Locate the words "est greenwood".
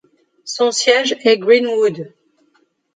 1.25-2.11